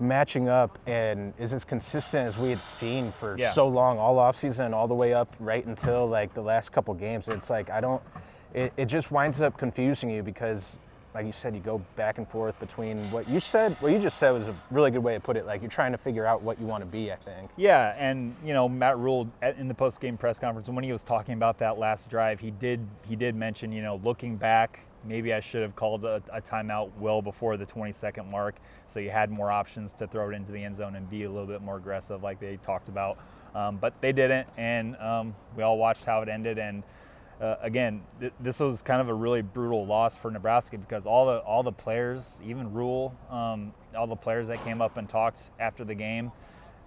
matching 0.00 0.48
up 0.48 0.78
and 0.86 1.32
is 1.38 1.52
as 1.52 1.64
consistent 1.64 2.26
as 2.26 2.38
we 2.38 2.50
had 2.50 2.62
seen 2.62 3.10
for 3.12 3.36
yeah. 3.36 3.52
so 3.52 3.66
long, 3.66 3.98
all 3.98 4.18
off 4.18 4.36
season 4.36 4.72
all 4.72 4.86
the 4.86 4.94
way 4.94 5.12
up 5.12 5.34
right 5.40 5.64
until 5.66 6.06
like 6.06 6.32
the 6.34 6.40
last 6.40 6.70
couple 6.70 6.94
games. 6.94 7.28
It's 7.28 7.50
like 7.50 7.70
I 7.70 7.80
don't. 7.80 8.02
It, 8.54 8.72
it 8.76 8.86
just 8.86 9.10
winds 9.10 9.40
up 9.40 9.58
confusing 9.58 10.08
you 10.08 10.22
because, 10.22 10.80
like 11.14 11.26
you 11.26 11.32
said, 11.32 11.54
you 11.54 11.60
go 11.60 11.82
back 11.96 12.18
and 12.18 12.28
forth 12.28 12.58
between 12.60 13.10
what 13.10 13.28
you 13.28 13.40
said. 13.40 13.76
What 13.80 13.92
you 13.92 13.98
just 13.98 14.18
said 14.18 14.30
was 14.30 14.46
a 14.46 14.54
really 14.70 14.90
good 14.90 15.02
way 15.02 15.14
to 15.14 15.20
put 15.20 15.36
it. 15.36 15.46
Like 15.46 15.62
you're 15.62 15.70
trying 15.70 15.92
to 15.92 15.98
figure 15.98 16.26
out 16.26 16.42
what 16.42 16.60
you 16.60 16.66
want 16.66 16.82
to 16.82 16.86
be. 16.86 17.10
I 17.12 17.16
think. 17.16 17.50
Yeah, 17.56 17.94
and 17.98 18.34
you 18.44 18.52
know 18.52 18.68
Matt 18.68 18.98
Rhule 18.98 19.28
in 19.42 19.68
the 19.68 19.74
post 19.74 20.00
game 20.00 20.16
press 20.16 20.38
conference 20.38 20.68
when 20.68 20.84
he 20.84 20.92
was 20.92 21.04
talking 21.04 21.34
about 21.34 21.58
that 21.58 21.78
last 21.78 22.10
drive, 22.10 22.40
he 22.40 22.50
did 22.50 22.86
he 23.08 23.16
did 23.16 23.34
mention 23.34 23.72
you 23.72 23.82
know 23.82 24.00
looking 24.04 24.36
back 24.36 24.80
maybe 25.04 25.32
I 25.32 25.40
should 25.40 25.62
have 25.62 25.76
called 25.76 26.04
a, 26.04 26.20
a, 26.32 26.42
timeout 26.42 26.90
well 26.98 27.22
before 27.22 27.56
the 27.56 27.64
20 27.64 27.92
second 27.92 28.28
mark 28.28 28.56
so 28.84 28.98
you 28.98 29.10
had 29.10 29.30
more 29.30 29.50
options 29.50 29.94
to 29.94 30.08
throw 30.08 30.28
it 30.28 30.34
into 30.34 30.50
the 30.50 30.62
end 30.62 30.74
zone 30.74 30.96
and 30.96 31.08
be 31.08 31.22
a 31.22 31.30
little 31.30 31.46
bit 31.46 31.62
more 31.62 31.76
aggressive 31.76 32.22
like 32.22 32.40
they 32.40 32.56
talked 32.56 32.88
about. 32.88 33.18
Um, 33.54 33.76
but 33.76 34.00
they 34.00 34.12
didn't, 34.12 34.46
and 34.56 34.96
um, 34.96 35.34
we 35.56 35.62
all 35.62 35.78
watched 35.78 36.04
how 36.04 36.20
it 36.22 36.28
ended. 36.28 36.58
And 36.58 36.82
uh, 37.40 37.56
again, 37.60 38.02
th- 38.20 38.32
this 38.40 38.60
was 38.60 38.82
kind 38.82 39.00
of 39.00 39.08
a 39.08 39.14
really 39.14 39.42
brutal 39.42 39.86
loss 39.86 40.14
for 40.14 40.30
Nebraska 40.30 40.78
because 40.78 41.06
all 41.06 41.26
the 41.26 41.38
all 41.38 41.62
the 41.62 41.72
players, 41.72 42.40
even 42.44 42.72
Rhule, 42.72 43.14
um, 43.30 43.72
all 43.96 44.06
the 44.06 44.16
players 44.16 44.48
that 44.48 44.62
came 44.64 44.82
up 44.82 44.96
and 44.96 45.08
talked 45.08 45.50
after 45.60 45.84
the 45.84 45.94
game, 45.94 46.32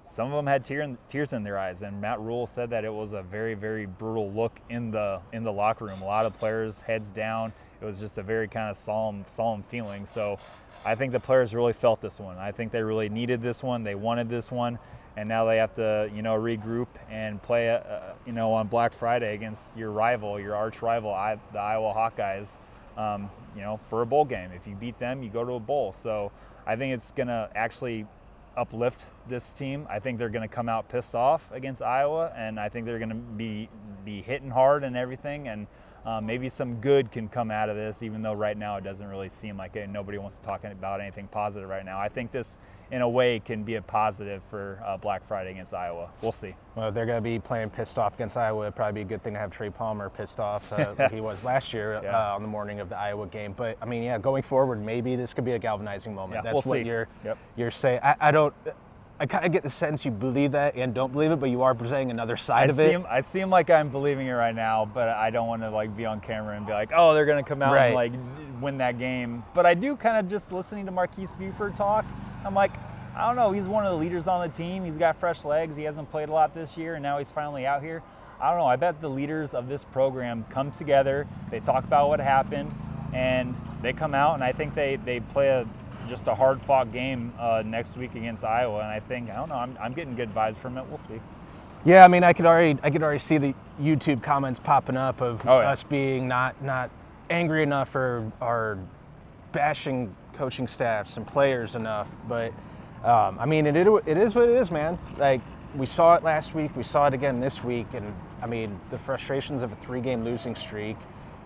some 0.07 0.27
of 0.27 0.33
them 0.33 0.47
had 0.47 0.65
tear 0.65 0.81
in, 0.81 0.97
tears 1.07 1.33
in 1.33 1.43
their 1.43 1.57
eyes. 1.57 1.81
And 1.81 2.01
Matt 2.01 2.19
Rhule 2.19 2.47
said 2.47 2.69
that 2.71 2.83
it 2.83 2.93
was 2.93 3.13
a 3.13 3.21
very 3.21 3.53
very 3.53 3.85
brutal 3.85 4.31
look 4.31 4.59
in 4.69 4.91
the 4.91 5.21
in 5.31 5.43
the 5.43 5.53
locker 5.53 5.85
room. 5.85 6.01
A 6.01 6.05
lot 6.05 6.25
of 6.25 6.33
players 6.33 6.81
heads 6.81 7.11
down 7.11 7.53
it 7.81 7.85
was 7.85 7.99
just 7.99 8.17
a 8.17 8.23
very 8.23 8.47
kind 8.47 8.69
of 8.69 8.77
solemn, 8.77 9.23
solemn 9.27 9.63
feeling. 9.63 10.05
So 10.05 10.37
I 10.85 10.95
think 10.95 11.11
the 11.11 11.19
players 11.19 11.55
really 11.55 11.73
felt 11.73 11.99
this 11.99 12.19
one. 12.19 12.37
I 12.37 12.51
think 12.51 12.71
they 12.71 12.83
really 12.83 13.09
needed 13.09 13.41
this 13.41 13.63
one. 13.63 13.83
They 13.83 13.95
wanted 13.95 14.29
this 14.29 14.51
one, 14.51 14.77
and 15.17 15.27
now 15.27 15.45
they 15.45 15.57
have 15.57 15.73
to, 15.75 16.09
you 16.13 16.21
know, 16.21 16.35
regroup 16.35 16.87
and 17.09 17.41
play, 17.41 17.69
uh, 17.69 18.13
you 18.25 18.33
know, 18.33 18.53
on 18.53 18.67
Black 18.67 18.93
Friday 18.93 19.33
against 19.33 19.75
your 19.77 19.91
rival, 19.91 20.39
your 20.39 20.55
arch 20.55 20.81
rival, 20.81 21.11
the 21.51 21.59
Iowa 21.59 21.93
Hawkeyes. 21.93 22.57
Um, 22.97 23.29
you 23.55 23.61
know, 23.61 23.79
for 23.85 24.01
a 24.01 24.05
bowl 24.05 24.25
game. 24.25 24.51
If 24.51 24.67
you 24.67 24.75
beat 24.75 24.99
them, 24.99 25.23
you 25.23 25.29
go 25.29 25.43
to 25.43 25.53
a 25.53 25.59
bowl. 25.59 25.91
So 25.91 26.31
I 26.65 26.75
think 26.75 26.93
it's 26.93 27.11
going 27.11 27.27
to 27.27 27.49
actually 27.55 28.05
uplift 28.55 29.07
this 29.27 29.53
team. 29.53 29.87
I 29.89 29.99
think 29.99 30.19
they're 30.19 30.29
going 30.29 30.47
to 30.47 30.53
come 30.53 30.69
out 30.69 30.89
pissed 30.89 31.15
off 31.15 31.49
against 31.51 31.81
Iowa, 31.81 32.33
and 32.35 32.59
I 32.59 32.69
think 32.69 32.85
they're 32.85 32.99
going 32.99 33.09
to 33.09 33.15
be 33.15 33.69
be 34.03 34.21
hitting 34.21 34.49
hard 34.49 34.83
and 34.83 34.97
everything. 34.97 35.47
And 35.47 35.67
um, 36.05 36.25
maybe 36.25 36.49
some 36.49 36.75
good 36.75 37.11
can 37.11 37.27
come 37.27 37.51
out 37.51 37.69
of 37.69 37.75
this, 37.75 38.01
even 38.01 38.21
though 38.21 38.33
right 38.33 38.57
now 38.57 38.77
it 38.77 38.83
doesn't 38.83 39.07
really 39.07 39.29
seem 39.29 39.57
like 39.57 39.75
it. 39.75 39.87
Nobody 39.87 40.17
wants 40.17 40.37
to 40.37 40.43
talk 40.43 40.63
about 40.63 40.99
anything 40.99 41.27
positive 41.27 41.69
right 41.69 41.85
now. 41.85 41.99
I 41.99 42.09
think 42.09 42.31
this, 42.31 42.57
in 42.89 43.03
a 43.03 43.09
way, 43.09 43.39
can 43.39 43.63
be 43.63 43.75
a 43.75 43.81
positive 43.83 44.41
for 44.49 44.81
uh, 44.83 44.97
Black 44.97 45.27
Friday 45.27 45.51
against 45.51 45.75
Iowa. 45.75 46.09
We'll 46.21 46.31
see. 46.31 46.55
Well, 46.75 46.91
they're 46.91 47.05
going 47.05 47.17
to 47.17 47.29
be 47.29 47.37
playing 47.37 47.69
pissed 47.69 47.99
off 47.99 48.15
against 48.15 48.35
Iowa. 48.35 48.63
It'd 48.63 48.75
probably 48.75 49.03
be 49.03 49.05
a 49.05 49.09
good 49.09 49.23
thing 49.23 49.33
to 49.33 49.39
have 49.39 49.51
Trey 49.51 49.69
Palmer 49.69 50.09
pissed 50.09 50.39
off 50.39 50.73
uh, 50.73 50.95
like 50.99 51.11
he 51.11 51.21
was 51.21 51.43
last 51.43 51.71
year 51.71 51.99
yeah. 52.03 52.31
uh, 52.31 52.35
on 52.35 52.41
the 52.41 52.47
morning 52.47 52.79
of 52.79 52.89
the 52.89 52.97
Iowa 52.97 53.27
game. 53.27 53.53
But 53.55 53.77
I 53.79 53.85
mean, 53.85 54.01
yeah, 54.01 54.17
going 54.17 54.41
forward, 54.41 54.83
maybe 54.83 55.15
this 55.15 55.35
could 55.35 55.45
be 55.45 55.51
a 55.51 55.59
galvanizing 55.59 56.15
moment. 56.15 56.39
Yeah, 56.39 56.51
That's 56.51 56.65
we'll 56.65 56.73
what 56.73 56.83
see. 56.83 56.87
you're 56.87 57.07
yep. 57.23 57.37
you're 57.55 57.71
saying. 57.71 57.99
I, 58.01 58.15
I 58.19 58.31
don't. 58.31 58.53
I 59.21 59.27
kind 59.27 59.45
of 59.45 59.51
get 59.51 59.61
the 59.61 59.69
sense 59.69 60.03
you 60.03 60.09
believe 60.09 60.53
that 60.53 60.75
and 60.75 60.95
don't 60.95 61.13
believe 61.13 61.29
it, 61.29 61.35
but 61.35 61.51
you 61.51 61.61
are 61.61 61.75
presenting 61.75 62.09
another 62.09 62.35
side 62.35 62.69
I 62.69 62.71
of 62.71 62.75
seem, 62.75 63.01
it. 63.01 63.07
I 63.07 63.21
seem 63.21 63.51
like 63.51 63.69
I'm 63.69 63.89
believing 63.89 64.25
it 64.25 64.31
right 64.31 64.55
now, 64.55 64.89
but 64.91 65.09
I 65.09 65.29
don't 65.29 65.47
want 65.47 65.61
to 65.61 65.69
like 65.69 65.95
be 65.95 66.07
on 66.07 66.21
camera 66.21 66.57
and 66.57 66.65
be 66.65 66.71
like, 66.71 66.89
oh, 66.91 67.13
they're 67.13 67.27
gonna 67.27 67.43
come 67.43 67.61
out 67.61 67.71
right. 67.71 67.85
and 67.85 67.95
like 67.95 68.13
win 68.63 68.79
that 68.79 68.97
game. 68.97 69.43
But 69.53 69.67
I 69.67 69.75
do 69.75 69.95
kind 69.95 70.17
of 70.17 70.27
just 70.27 70.51
listening 70.51 70.87
to 70.87 70.91
Marques 70.91 71.33
Buford 71.33 71.75
talk. 71.75 72.03
I'm 72.43 72.55
like, 72.55 72.71
I 73.15 73.27
don't 73.27 73.35
know. 73.35 73.51
He's 73.51 73.67
one 73.67 73.85
of 73.85 73.91
the 73.91 73.97
leaders 73.99 74.27
on 74.27 74.49
the 74.49 74.51
team. 74.51 74.83
He's 74.85 74.97
got 74.97 75.15
fresh 75.17 75.45
legs. 75.45 75.75
He 75.75 75.83
hasn't 75.83 76.09
played 76.09 76.29
a 76.29 76.33
lot 76.33 76.55
this 76.55 76.75
year, 76.75 76.95
and 76.95 77.03
now 77.03 77.19
he's 77.19 77.29
finally 77.29 77.67
out 77.67 77.83
here. 77.83 78.01
I 78.41 78.49
don't 78.49 78.57
know. 78.57 78.65
I 78.65 78.75
bet 78.75 79.01
the 79.01 79.09
leaders 79.09 79.53
of 79.53 79.67
this 79.67 79.83
program 79.83 80.45
come 80.49 80.71
together. 80.71 81.27
They 81.51 81.59
talk 81.59 81.83
about 81.83 82.09
what 82.09 82.19
happened, 82.19 82.73
and 83.13 83.55
they 83.83 83.93
come 83.93 84.15
out, 84.15 84.33
and 84.33 84.43
I 84.43 84.51
think 84.51 84.73
they 84.73 84.95
they 84.95 85.19
play 85.19 85.49
a 85.49 85.67
just 86.11 86.27
a 86.27 86.35
hard 86.35 86.61
fought 86.61 86.91
game 86.91 87.33
uh, 87.39 87.63
next 87.65 87.95
week 87.95 88.15
against 88.15 88.43
Iowa. 88.43 88.79
And 88.79 88.87
I 88.87 88.99
think 88.99 89.29
I 89.29 89.35
don't 89.37 89.47
know. 89.47 89.55
I'm, 89.55 89.77
I'm 89.81 89.93
getting 89.93 90.13
good 90.13 90.35
vibes 90.35 90.57
from 90.57 90.77
it. 90.77 90.85
We'll 90.87 90.97
see. 90.97 91.21
Yeah, 91.85 92.03
I 92.03 92.09
mean, 92.09 92.23
I 92.23 92.33
could 92.33 92.45
already 92.45 92.77
I 92.83 92.91
could 92.91 93.01
already 93.01 93.19
see 93.19 93.37
the 93.37 93.55
YouTube 93.81 94.21
comments 94.21 94.59
popping 94.59 94.97
up 94.97 95.21
of 95.21 95.47
oh, 95.47 95.61
yeah. 95.61 95.71
us 95.71 95.83
being 95.83 96.27
not 96.27 96.61
not 96.61 96.91
angry 97.29 97.63
enough 97.63 97.95
or 97.95 98.29
or 98.41 98.77
bashing 99.53 100.13
coaching 100.33 100.67
staffs 100.67 101.15
and 101.15 101.25
players 101.25 101.75
enough. 101.75 102.09
But 102.27 102.51
um, 103.05 103.39
I 103.39 103.45
mean, 103.45 103.65
it, 103.65 103.75
it 103.77 104.17
is 104.17 104.35
what 104.35 104.49
it 104.49 104.55
is, 104.55 104.69
man. 104.69 104.99
Like 105.17 105.39
we 105.75 105.85
saw 105.85 106.15
it 106.15 106.23
last 106.23 106.53
week, 106.53 106.75
we 106.75 106.83
saw 106.83 107.07
it 107.07 107.13
again 107.13 107.39
this 107.39 107.63
week, 107.63 107.87
and 107.93 108.13
I 108.43 108.47
mean, 108.47 108.77
the 108.89 108.97
frustrations 108.97 109.61
of 109.61 109.71
a 109.71 109.75
three-game 109.75 110.25
losing 110.25 110.55
streak 110.55 110.97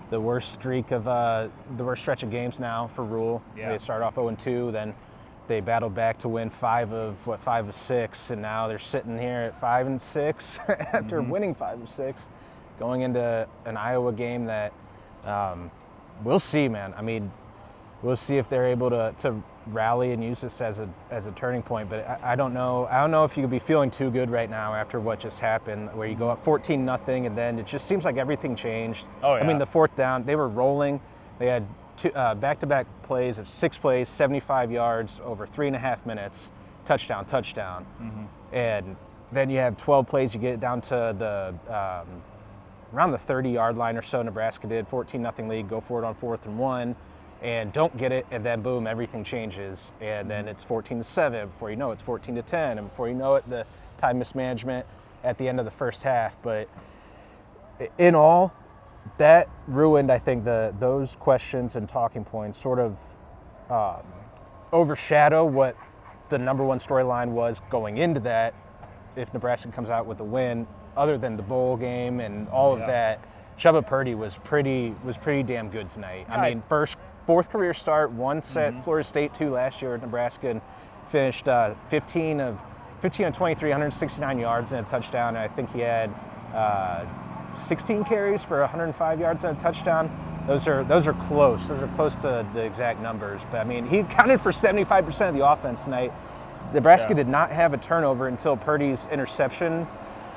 the 0.09 0.19
worst 0.19 0.53
streak 0.53 0.91
of 0.91 1.07
uh, 1.07 1.47
the 1.77 1.83
worst 1.83 2.01
stretch 2.01 2.23
of 2.23 2.31
games 2.31 2.59
now 2.59 2.87
for 2.95 3.03
Rhule. 3.03 3.41
Yeah. 3.57 3.71
They 3.71 3.77
started 3.77 4.05
off 4.05 4.15
0 4.15 4.35
2, 4.35 4.71
then 4.71 4.93
they 5.47 5.59
battled 5.59 5.93
back 5.93 6.17
to 6.19 6.27
win 6.27 6.49
five 6.49 6.91
of 6.91 7.25
what 7.27 7.39
five 7.39 7.67
of 7.67 7.75
six, 7.75 8.31
and 8.31 8.41
now 8.41 8.67
they're 8.67 8.79
sitting 8.79 9.17
here 9.17 9.41
at 9.41 9.59
five 9.59 9.87
and 9.87 10.01
six 10.01 10.59
after 10.67 11.21
mm-hmm. 11.21 11.29
winning 11.29 11.55
five 11.55 11.81
of 11.81 11.89
six, 11.89 12.27
going 12.79 13.01
into 13.01 13.47
an 13.65 13.77
Iowa 13.77 14.11
game 14.11 14.45
that 14.45 14.73
um, 15.23 15.69
we'll 16.23 16.39
see, 16.39 16.67
man. 16.67 16.93
I 16.97 17.01
mean, 17.01 17.31
we'll 18.01 18.15
see 18.15 18.37
if 18.37 18.49
they're 18.49 18.67
able 18.67 18.89
to, 18.89 19.13
to 19.19 19.41
rally 19.67 20.11
and 20.11 20.23
use 20.23 20.41
this 20.41 20.61
as 20.61 20.79
a 20.79 20.87
as 21.09 21.25
a 21.25 21.31
turning 21.31 21.61
point. 21.61 21.89
But 21.89 22.07
I, 22.07 22.33
I, 22.33 22.35
don't 22.35 22.53
know. 22.53 22.87
I 22.91 22.99
don't 23.01 23.11
know 23.11 23.23
if 23.23 23.35
you 23.35 23.43
could 23.43 23.51
be 23.51 23.59
feeling 23.59 23.89
too 23.89 24.09
good 24.11 24.29
right 24.29 24.49
now 24.49 24.73
after 24.73 24.99
what 24.99 25.19
just 25.19 25.39
happened, 25.39 25.93
where 25.95 26.07
you 26.07 26.15
go 26.15 26.29
up 26.29 26.43
14 26.43 26.83
nothing, 26.83 27.25
and 27.25 27.37
then 27.37 27.59
it 27.59 27.65
just 27.65 27.87
seems 27.87 28.05
like 28.05 28.17
everything 28.17 28.55
changed. 28.55 29.05
Oh 29.23 29.35
yeah. 29.35 29.43
I 29.43 29.47
mean, 29.47 29.57
the 29.57 29.65
fourth 29.65 29.95
down, 29.95 30.25
they 30.25 30.35
were 30.35 30.47
rolling. 30.47 30.99
They 31.39 31.47
had 31.47 31.65
two, 31.97 32.13
uh, 32.13 32.35
back-to-back 32.35 32.87
plays 33.03 33.37
of 33.37 33.49
six 33.49 33.77
plays, 33.77 34.07
75 34.07 34.71
yards 34.71 35.19
over 35.23 35.45
three 35.45 35.67
and 35.67 35.75
a 35.75 35.79
half 35.79 36.05
minutes, 36.05 36.51
touchdown, 36.85 37.25
touchdown, 37.25 37.85
mm-hmm. 38.01 38.55
and 38.55 38.95
then 39.31 39.49
you 39.49 39.57
have 39.57 39.75
12 39.77 40.07
plays. 40.07 40.33
You 40.33 40.39
get 40.39 40.59
down 40.59 40.81
to 40.81 41.15
the 41.17 41.73
um, 41.73 42.21
around 42.93 43.11
the 43.11 43.17
30 43.17 43.49
yard 43.49 43.77
line 43.77 43.97
or 43.97 44.01
so. 44.01 44.21
Nebraska 44.21 44.67
did 44.67 44.87
14 44.87 45.21
nothing 45.21 45.47
lead. 45.47 45.67
Go 45.67 45.81
for 45.81 46.01
it 46.01 46.05
on 46.05 46.13
fourth 46.13 46.45
and 46.45 46.57
one 46.57 46.95
and 47.45 47.71
don't 47.71 47.95
get 47.95 48.11
it, 48.11 48.25
and 48.31 48.43
then 48.43 48.61
boom, 48.61 48.87
everything 48.87 49.23
changes, 49.23 49.93
and 50.01 50.27
then 50.27 50.47
it's 50.47 50.63
14 50.63 50.97
to 50.97 51.03
7. 51.03 51.47
Before 51.47 51.69
you 51.69 51.75
know 51.75 51.91
it, 51.91 51.93
it's 51.93 52.01
14 52.01 52.33
to 52.33 52.41
10, 52.41 52.79
and 52.79 52.89
before 52.89 53.07
you 53.07 53.13
know 53.13 53.35
it, 53.35 53.47
the 53.47 53.67
time 53.99 54.17
mismanagement 54.17 54.83
at 55.23 55.37
the 55.37 55.47
end 55.47 55.59
of 55.59 55.65
the 55.65 55.71
first 55.71 56.01
half. 56.01 56.35
But 56.41 56.67
in 57.99 58.15
all, 58.15 58.51
that 59.19 59.47
ruined, 59.67 60.11
I 60.11 60.17
think, 60.17 60.43
the 60.43 60.73
those 60.79 61.15
questions 61.17 61.75
and 61.75 61.87
talking 61.87 62.25
points 62.25 62.59
sort 62.59 62.79
of 62.79 62.97
um, 63.69 64.03
overshadow 64.73 65.45
what 65.45 65.77
the 66.29 66.39
number 66.39 66.63
one 66.63 66.79
storyline 66.79 67.29
was 67.29 67.61
going 67.69 67.99
into 67.99 68.21
that. 68.21 68.55
If 69.15 69.31
Nebraska 69.35 69.67
comes 69.67 69.91
out 69.91 70.07
with 70.07 70.19
a 70.19 70.23
win, 70.23 70.65
other 70.97 71.19
than 71.19 71.37
the 71.37 71.43
bowl 71.43 71.77
game 71.77 72.21
and 72.21 72.49
all 72.49 72.73
of 72.73 72.79
that, 72.79 73.23
Chubba 73.59 73.85
Purdy 73.85 74.15
was 74.15 74.35
pretty 74.43 74.95
was 75.03 75.15
pretty 75.15 75.43
damn 75.43 75.69
good 75.69 75.89
tonight. 75.89 76.25
I 76.27 76.49
mean, 76.49 76.63
first 76.67 76.97
fourth 77.25 77.49
career 77.49 77.73
start, 77.73 78.11
once 78.11 78.55
at 78.55 78.83
Florida 78.83 79.07
State, 79.07 79.33
two 79.33 79.49
last 79.51 79.81
year 79.81 79.95
at 79.95 80.01
Nebraska, 80.01 80.49
and 80.49 80.61
finished 81.11 81.47
uh, 81.47 81.73
15 81.89 82.39
of 82.39 82.59
15 83.01 83.27
of 83.27 83.35
23, 83.35 83.69
169 83.69 84.39
yards 84.39 84.71
and 84.71 84.85
a 84.85 84.89
touchdown. 84.89 85.35
And 85.35 85.37
I 85.37 85.47
think 85.47 85.71
he 85.73 85.79
had 85.79 86.09
uh, 86.53 87.05
16 87.55 88.03
carries 88.05 88.41
for 88.41 88.61
105 88.61 89.19
yards 89.19 89.43
and 89.43 89.57
a 89.57 89.61
touchdown. 89.61 90.09
Those 90.47 90.67
are 90.67 90.83
those 90.83 91.07
are 91.07 91.13
close. 91.13 91.67
Those 91.67 91.81
are 91.81 91.87
close 91.95 92.15
to 92.17 92.45
the 92.53 92.61
exact 92.63 93.01
numbers. 93.01 93.41
But 93.51 93.61
I 93.61 93.63
mean, 93.63 93.85
he 93.87 93.99
accounted 93.99 94.41
for 94.41 94.51
75% 94.51 95.29
of 95.29 95.35
the 95.35 95.45
offense 95.47 95.83
tonight. 95.83 96.11
Nebraska 96.73 97.09
Yeah. 97.09 97.15
did 97.17 97.27
not 97.27 97.51
have 97.51 97.73
a 97.73 97.77
turnover 97.77 98.27
until 98.27 98.55
Purdy's 98.57 99.07
interception 99.11 99.87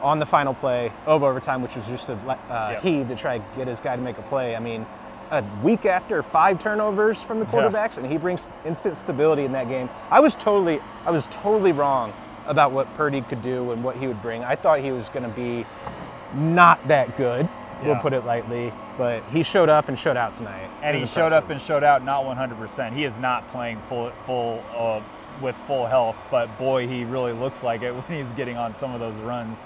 on 0.02 0.18
the 0.18 0.26
final 0.26 0.54
play 0.54 0.92
of 1.07 1.23
overtime, 1.23 1.61
which 1.62 1.75
was 1.75 1.85
just 1.87 2.09
a 2.09 2.14
uh, 2.14 2.71
Yep. 2.73 2.83
heave 2.83 3.09
to 3.09 3.16
try 3.16 3.38
to 3.38 3.45
get 3.57 3.66
his 3.66 3.80
guy 3.80 3.97
to 3.97 4.02
make 4.02 4.16
a 4.18 4.23
play. 4.23 4.54
I 4.54 4.61
mean, 4.61 4.87
a 5.31 5.43
week 5.63 5.87
after 5.87 6.23
five 6.23 6.59
turnovers 6.59 7.23
from 7.23 7.39
the 7.41 7.45
quarterbacks, 7.47 7.99
and 7.99 8.07
he 8.07 8.17
brings 8.19 8.49
instant 8.65 8.97
stability 8.97 9.45
in 9.45 9.53
that 9.53 9.69
game. 9.69 9.89
I 10.11 10.21
was 10.21 10.35
totally, 10.35 10.81
I 11.05 11.11
was 11.11 11.27
totally 11.31 11.73
wrong 11.73 12.13
about 12.47 12.73
what 12.73 12.93
Purdy 12.97 13.21
could 13.23 13.43
do 13.43 13.73
and 13.73 13.85
what 13.85 13.97
he 13.97 14.07
would 14.07 14.23
bring. 14.23 14.43
I 14.45 14.57
thought 14.57 14.81
he 14.81 14.91
was 14.93 15.09
going 15.11 15.25
to 15.25 15.29
be 15.37 15.67
not 16.35 16.87
that 16.89 17.17
good. 17.17 17.49
We'll 17.83 17.95
Yeah. 17.95 18.01
put 18.01 18.13
it 18.13 18.25
lightly, 18.25 18.73
but 18.97 19.23
he 19.31 19.43
showed 19.43 19.69
up 19.69 19.89
and 19.89 19.99
showed 19.99 20.17
out 20.17 20.33
tonight. 20.35 20.69
and 20.83 20.97
he 20.97 21.03
was 21.03 21.13
showed 21.13 21.33
up 21.33 21.51
and 21.51 21.61
showed 21.61 21.85
out 21.85 22.05
not 22.05 22.25
100%. 22.25 22.93
He 22.95 23.05
is 23.05 23.19
not 23.21 23.47
playing 23.49 23.79
full 23.89 24.11
full 24.25 24.63
uh, 24.77 25.01
with 25.41 25.55
full 25.57 25.87
health, 25.87 26.17
but 26.31 26.59
boy, 26.59 26.89
he 26.89 27.05
really 27.05 27.33
looks 27.33 27.63
like 27.63 27.83
it 27.83 27.93
when 27.95 28.19
he's 28.19 28.33
getting 28.33 28.57
on 28.57 28.75
some 28.75 28.93
of 28.93 28.99
those 29.01 29.17
runs. 29.19 29.61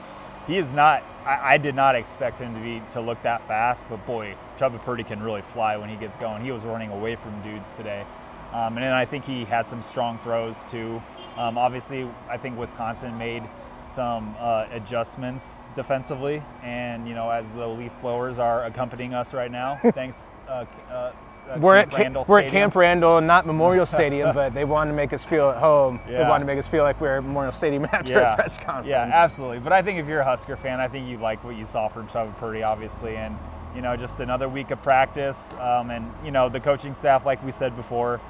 He 0.47 0.59
is 0.59 0.73
not. 0.73 1.05
I, 1.25 1.55
I 1.55 1.59
did 1.59 1.75
not 1.75 1.95
expect 1.95 2.41
him 2.41 2.55
to 2.55 2.61
be 2.61 2.83
to 2.91 3.01
look 3.01 3.23
that 3.23 3.47
fast, 3.47 3.89
but 3.89 4.05
boy, 4.07 4.35
Chubba 4.57 4.83
Purdy 4.83 5.05
can 5.05 5.23
really 5.23 5.43
fly 5.43 5.77
when 5.77 5.89
he 5.89 5.97
gets 5.97 6.17
going. 6.17 6.45
He 6.45 6.51
was 6.51 6.65
running 6.65 6.91
away 6.91 7.15
from 7.15 7.41
dudes 7.43 7.71
today, 7.73 8.05
um, 8.53 8.77
and 8.77 8.85
then 8.85 8.93
I 8.93 9.05
think 9.05 9.25
he 9.25 9.45
had 9.45 9.67
some 9.67 9.83
strong 9.83 10.19
throws 10.19 10.65
too. 10.65 11.01
Um, 11.37 11.57
obviously, 11.57 12.09
I 12.29 12.37
think 12.37 12.59
Wisconsin 12.59 13.17
made 13.19 13.45
some 13.85 14.35
uh, 14.39 14.67
adjustments 14.71 15.65
defensively, 15.75 16.43
and 16.63 17.09
you 17.09 17.15
know, 17.15 17.31
as 17.31 17.53
the 17.53 17.67
leaf 17.67 17.93
blowers 18.01 18.39
are 18.39 18.65
accompanying 18.65 19.15
us 19.15 19.35
right 19.35 19.51
now, 19.51 19.79
thanks. 19.95 20.17
Uh, 20.49 20.65
uh, 20.91 21.13
uh, 21.49 21.59
We're 21.59 21.77
at, 21.77 21.91
Camp 21.91 21.93
Ca- 21.93 22.03
Randall 22.03 22.25
we're 22.29 22.41
at 22.41 22.51
Camp 22.51 22.75
Randall, 22.77 23.21
not 23.21 23.47
Memorial 23.47 23.87
Stadium, 23.99 24.33
but 24.33 24.55
they 24.55 24.65
wanted 24.65 24.91
to 24.93 24.97
make 24.97 25.13
us 25.13 25.25
feel 25.25 25.51
at 25.51 25.59
home. 25.59 26.01
They 26.07 26.23
wanted 26.23 26.45
to 26.45 26.47
make 26.47 26.59
us 26.59 26.69
feel 26.69 26.85
like 26.85 27.01
we 27.01 27.09
we're 27.09 27.19
at 27.19 27.25
Memorial 27.25 27.53
Stadium 27.53 27.85
after 27.93 28.19
a 28.19 28.35
press 28.37 28.59
conference. 28.59 28.89
Yeah, 28.89 29.11
absolutely. 29.13 29.59
But 29.59 29.73
I 29.73 29.83
think 29.83 29.99
if 29.99 30.07
you're 30.07 30.21
a 30.21 30.25
Husker 30.25 30.57
fan, 30.57 30.81
I 30.81 30.89
think 30.89 31.09
you 31.09 31.19
like 31.19 31.43
what 31.43 31.57
you 31.57 31.65
saw 31.65 31.89
from 31.89 32.07
Chubba 32.09 32.37
Purdy, 32.39 32.63
obviously, 32.63 33.17
and 33.17 33.37
you 33.75 33.81
know, 33.81 33.97
just 33.97 34.21
another 34.21 34.49
week 34.49 34.71
of 34.71 34.83
practice. 34.83 35.55
Um, 35.55 35.91
and 35.91 36.11
you 36.25 36.31
know, 36.31 36.49
the 36.49 36.61
coaching 36.61 36.93
staff, 36.93 37.27
like 37.27 37.43
we 37.45 37.51
said 37.51 37.75
before, 37.77 38.21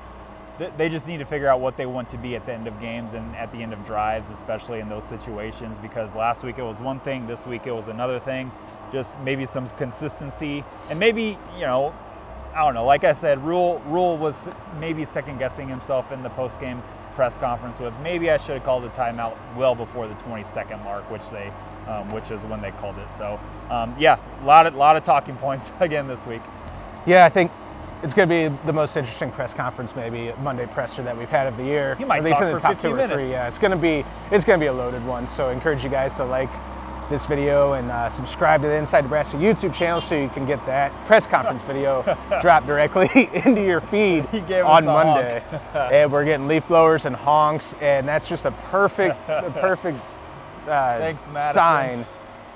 they 0.77 0.89
just 0.89 1.09
need 1.09 1.19
to 1.19 1.25
figure 1.25 1.49
out 1.49 1.61
what 1.61 1.77
they 1.77 1.87
want 1.87 2.09
to 2.11 2.19
be 2.19 2.37
at 2.37 2.45
the 2.47 2.53
end 2.53 2.67
of 2.67 2.79
games 2.81 3.15
and 3.15 3.35
at 3.37 3.51
the 3.53 3.63
end 3.63 3.73
of 3.73 3.85
drives, 3.85 4.31
especially 4.31 4.81
in 4.81 4.89
those 4.89 5.05
situations. 5.05 5.79
Because 5.79 6.15
last 6.15 6.45
week 6.45 6.59
it 6.59 6.63
was 6.63 6.81
one 6.81 7.01
thing, 7.01 7.27
this 7.27 7.47
week 7.47 7.67
it 7.67 7.73
was 7.73 7.89
another 7.89 8.21
thing. 8.21 8.53
Just 8.91 9.19
maybe 9.21 9.47
some 9.47 9.67
consistency, 9.69 10.65
and 10.91 10.99
maybe 10.99 11.39
you 11.55 11.63
know, 11.63 11.95
I 12.55 12.65
don't 12.65 12.75
know. 12.75 12.85
Like 12.85 13.05
I 13.05 13.15
said, 13.15 13.43
Rhule 13.45 13.81
Rhule 13.87 14.19
was 14.19 14.49
maybe 14.79 15.05
second 15.05 15.39
guessing 15.39 15.69
himself 15.69 16.13
in 16.13 16.23
the 16.23 16.31
post 16.31 16.61
game 16.61 16.83
press 17.15 17.37
conference 17.37 17.79
with 17.79 17.95
maybe 18.03 18.31
I 18.31 18.39
should 18.39 18.55
have 18.55 18.65
called 18.65 18.85
a 18.85 18.89
timeout 18.89 19.37
well 19.57 19.75
before 19.75 20.09
the 20.09 20.15
20 20.15 20.45
second 20.45 20.83
mark, 20.83 21.11
which 21.11 21.29
they, 21.31 21.53
um, 21.87 22.11
which 22.11 22.31
is 22.31 22.43
when 22.45 22.63
they 22.63 22.71
called 22.73 22.97
it. 22.99 23.11
So 23.11 23.39
um, 23.71 23.95
yeah, 23.99 24.19
a 24.43 24.47
lot 24.47 24.67
of 24.67 24.75
lot 24.75 24.97
of 24.97 25.03
talking 25.03 25.37
points 25.37 25.73
again 25.81 26.07
this 26.07 26.27
week. 26.27 26.43
Yeah, 27.07 27.25
I 27.25 27.29
think 27.29 27.51
it's 28.03 28.15
going 28.15 28.29
to 28.29 28.51
be 28.51 28.57
the 28.67 28.73
most 28.73 28.97
interesting 28.97 29.31
press 29.31 29.55
conference, 29.55 29.95
maybe 29.95 30.33
Monday 30.41 30.67
presser 30.67 31.03
that 31.03 31.17
we've 31.17 31.29
had 31.31 31.47
of 31.47 31.57
the 31.57 31.65
year. 31.65 31.97
You 31.99 32.07
might 32.07 32.19
at 32.19 32.25
least 32.25 32.39
talk 32.39 32.43
in 32.43 32.49
the 32.49 32.55
for 32.55 32.61
top 32.61 32.73
15 32.73 32.91
two 32.91 32.95
or 32.95 32.97
minutes. 32.97 33.21
three. 33.21 33.31
Yeah, 33.31 33.49
it's 33.49 33.59
going 33.59 33.71
to 33.71 33.77
be 33.77 34.05
it's 34.31 34.45
going 34.45 34.59
to 34.59 34.63
be 34.63 34.69
a 34.69 34.73
loaded 34.73 35.05
one. 35.07 35.27
So 35.27 35.49
I 35.49 35.53
encourage 35.53 35.85
you 35.85 35.91
guys 35.91 36.15
to 36.17 36.25
like 36.25 36.51
this 37.11 37.27
video 37.27 37.75
and 37.75 37.91
uh, 37.91 38.09
subscribe 38.09 38.63
to 38.63 38.69
the 38.69 38.75
Inside 38.75 39.03
Nebraska 39.03 39.37
YouTube 39.37 39.75
channel 39.75 40.01
so 40.01 40.19
you 40.21 40.29
can 40.31 40.47
get 40.47 40.65
that 40.67 40.93
press 41.07 41.27
conference 41.27 41.63
video 41.63 42.03
dropped 42.41 42.67
directly 42.67 43.09
into 43.45 43.63
your 43.63 43.81
feed 43.83 44.25
He 44.27 44.41
gave 44.41 44.65
on. 44.65 44.85
Monday. 44.85 45.43
and 45.75 46.11
we're 46.11 46.25
getting 46.25 46.49
leaf 46.49 46.67
blowers 46.67 47.05
and 47.05 47.15
honks, 47.15 47.75
and 47.81 48.09
that's 48.09 48.27
just 48.27 48.47
a 48.47 48.51
perfect, 48.71 49.17
a 49.29 49.53
perfect 49.61 49.99
uh, 50.67 50.99
Thanks, 50.99 51.25
sign 51.53 52.05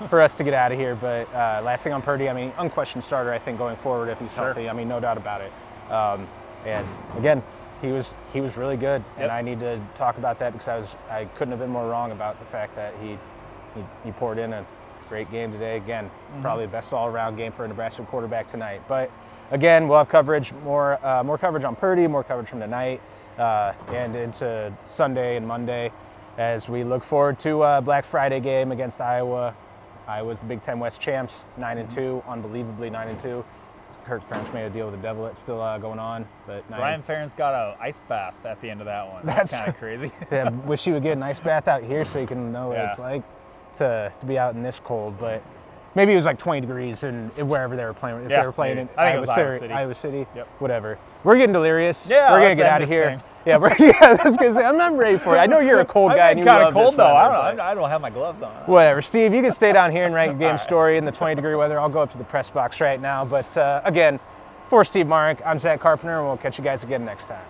for 0.09 0.21
us 0.21 0.37
to 0.37 0.45
get 0.45 0.55
out 0.55 0.73
of 0.73 0.79
here. 0.79 0.95
But 0.95 1.33
uh, 1.35 1.63
last 1.65 1.85
thing 1.85 1.93
on 1.93 2.03
Purdy, 2.03 2.29
I 2.29 2.33
mean, 2.33 2.53
unquestioned 2.59 3.03
starter, 3.05 3.33
I 3.33 3.39
think, 3.39 3.59
going 3.59 3.77
forward 3.77 4.09
if 4.09 4.19
he's 4.19 4.35
Sure. 4.35 4.45
healthy. 4.47 4.69
I 4.69 4.73
mean, 4.73 4.89
no 4.89 5.01
doubt 5.01 5.17
about 5.17 5.41
it. 5.41 5.53
Um, 5.93 6.29
and 6.65 6.87
again, 7.19 7.43
he 7.83 7.89
was 7.93 8.15
he 8.33 8.41
was 8.41 8.57
really 8.57 8.77
good, 8.77 9.05
Yep. 9.17 9.21
and 9.23 9.31
I 9.33 9.43
need 9.43 9.61
to 9.61 9.81
talk 9.95 10.19
about 10.19 10.39
that 10.39 10.53
because 10.53 10.69
I 10.69 10.79
was 10.79 10.89
I 11.11 11.25
couldn't 11.37 11.53
have 11.53 11.61
been 11.61 11.71
more 11.71 11.89
wrong 11.89 12.11
about 12.13 12.39
the 12.39 12.47
fact 12.47 12.75
that 12.77 12.95
he 13.03 13.19
he, 13.75 13.85
he 14.05 14.13
poured 14.13 14.39
in 14.39 14.53
a 14.55 14.65
great 15.09 15.31
game 15.31 15.53
today. 15.53 15.77
Again, 15.77 16.07
Mm-hmm. 16.07 16.43
probably 16.43 16.67
the 16.67 16.73
best 16.73 16.93
all-around 16.93 17.37
game 17.37 17.53
for 17.53 17.65
a 17.65 17.69
Nebraska 17.69 18.03
quarterback 18.05 18.47
tonight. 18.49 18.81
But 18.89 19.11
again, 19.51 19.87
we'll 19.89 19.99
have 19.99 20.09
coverage 20.09 20.53
more 20.65 20.99
uh, 21.07 21.23
more 21.23 21.39
coverage 21.39 21.65
on 21.65 21.77
Purdy, 21.77 22.07
more 22.07 22.25
coverage 22.25 22.49
from 22.49 22.61
tonight, 22.61 23.01
uh, 23.39 23.73
and 23.89 24.17
into 24.17 24.73
Sunday 24.87 25.37
and 25.37 25.47
Monday 25.47 25.93
as 26.39 26.69
we 26.69 26.83
look 26.83 27.05
forward 27.05 27.39
to 27.41 27.63
uh, 27.63 27.81
Black 27.83 28.05
Friday 28.07 28.41
game 28.41 28.73
against 28.73 29.01
Iowa. 29.01 29.55
Iowa's 30.09 30.41
the 30.41 30.47
Big 30.47 30.61
Ten 30.63 30.79
West 30.79 31.01
champs, 31.01 31.47
nine 31.57 31.79
and 31.79 31.89
two, 31.91 32.23
unbelievably 32.29 32.91
nine 32.91 33.09
and 33.09 33.19
two. 33.19 33.45
Kirk 34.05 34.29
Ferentz 34.29 34.53
made 34.55 34.65
a 34.65 34.71
deal 34.71 34.87
with 34.89 34.95
the 34.95 35.03
devil. 35.03 35.27
It's 35.27 35.41
still 35.41 35.61
uh, 35.61 35.79
going 35.79 35.99
on, 35.99 36.27
but 36.47 36.69
nine, 36.71 36.79
Brian 36.79 37.03
Ferentz 37.03 37.37
got 37.37 37.55
a 37.55 37.77
ice 37.81 38.01
bath 38.09 38.35
at 38.45 38.61
the 38.61 38.71
end 38.71 38.81
of 38.81 38.85
that 38.87 39.09
one. 39.11 39.27
That's, 39.27 39.51
That's- 39.51 39.53
kind 39.53 39.69
of 39.69 39.77
crazy. 39.79 40.13
Yeah, 40.31 40.49
wish 40.51 40.87
you 40.87 40.93
would 40.95 41.03
get 41.03 41.13
an 41.17 41.23
ice 41.25 41.41
bath 41.41 41.67
out 41.67 41.83
here 41.83 42.05
so 42.05 42.21
you 42.21 42.27
can 42.27 42.53
know 42.53 42.69
what 42.69 42.77
Yeah. 42.77 42.87
it's 42.91 42.99
like 43.01 43.25
to, 43.79 44.13
to 44.21 44.27
be 44.27 44.39
out 44.39 44.55
in 44.55 44.63
this 44.63 44.81
cold. 44.85 45.19
But 45.19 45.43
maybe 45.97 46.13
it 46.13 46.17
was 46.17 46.25
like 46.27 46.39
20 46.39 46.61
degrees 46.61 47.03
and 47.03 47.33
wherever 47.49 47.75
they 47.75 47.85
were 47.85 47.93
playing. 47.95 48.23
If 48.25 48.31
Yeah, 48.31 48.41
they 48.43 48.47
were 48.47 48.53
playing 48.53 48.77
maybe. 48.77 48.89
in 48.93 48.99
I 48.99 49.11
think 49.13 49.15
it 49.15 49.17
Iowa, 49.17 49.21
was 49.23 49.31
Iowa 49.31 49.53
City. 49.59 49.73
Iowa 49.75 49.95
City, 49.97 50.27
Yep. 50.37 50.49
whatever. 50.61 50.99
We're 51.25 51.37
getting 51.37 51.53
delirious. 51.55 52.09
Yeah, 52.09 52.31
we're 52.33 52.43
gonna 52.43 52.55
get 52.55 52.67
out 52.67 52.83
of 52.83 52.89
here. 52.89 53.11
thing. 53.11 53.23
Yeah, 53.47 53.59
we're, 53.59 53.71
yeah, 53.79 53.93
I 54.21 54.25
was 54.29 54.37
gonna 54.37 54.53
say 54.55 54.65
I'm 54.65 54.77
not 54.77 54.97
ready 54.97 55.17
for 55.19 55.37
it. 55.37 55.39
I 55.39 55.47
know 55.47 55.61
you're 55.61 55.79
a 55.81 55.85
cold 55.97 56.13
guy. 56.13 56.31
and 56.33 56.41
I'm 56.41 56.47
kind 56.47 56.65
of 56.65 56.75
cold 56.75 56.97
though. 56.97 57.15
weather, 57.15 57.35
I 57.37 57.51
don't. 57.53 57.61
I 57.61 57.75
don't 57.75 57.89
have 57.89 58.01
my 58.01 58.11
gloves 58.11 58.43
on. 58.43 58.53
Whatever, 58.67 59.01
Steve. 59.03 59.33
You 59.33 59.41
can 59.41 59.53
stay 59.53 59.73
down 59.73 59.93
here 59.93 60.05
and 60.05 60.13
write 60.13 60.31
your 60.31 60.35
game 60.39 60.59
story 60.59 60.99
in 60.99 61.05
the 61.05 61.13
20 61.13 61.37
degree 61.37 61.55
weather. 61.55 61.79
I'll 61.79 61.89
go 61.89 62.01
up 62.01 62.11
to 62.11 62.19
the 62.19 62.25
press 62.25 62.51
box 62.51 62.81
right 62.81 63.01
now. 63.01 63.25
But 63.25 63.57
uh, 63.57 63.83
again, 63.85 64.19
for 64.69 64.85
Steve 64.85 65.07
Marik, 65.07 65.39
I'm 65.47 65.61
Zack 65.61 65.79
Carpenter, 65.79 66.19
and 66.19 66.27
we'll 66.27 66.37
catch 66.39 66.59
you 66.59 66.65
guys 66.65 66.83
again 66.83 67.05
next 67.05 67.29
time. 67.29 67.45